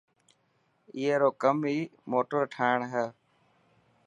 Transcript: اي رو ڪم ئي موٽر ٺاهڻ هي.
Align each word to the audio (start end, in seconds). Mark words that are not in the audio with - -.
اي 0.97 1.05
رو 1.21 1.29
ڪم 1.41 1.57
ئي 1.69 1.79
موٽر 2.11 2.41
ٺاهڻ 2.53 2.77
هي. 2.93 3.05